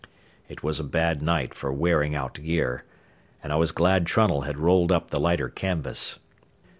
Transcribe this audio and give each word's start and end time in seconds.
It 0.49 0.63
was 0.63 0.79
a 0.79 0.83
bad 0.83 1.21
night 1.21 1.53
for 1.53 1.71
wearing 1.71 2.15
out 2.15 2.33
gear, 2.33 2.85
and 3.43 3.53
I 3.53 3.57
was 3.57 3.71
glad 3.71 4.07
Trunnell 4.07 4.45
had 4.47 4.57
rolled 4.57 4.91
up 4.91 5.11
the 5.11 5.19
lighter 5.19 5.47
canvas. 5.49 6.17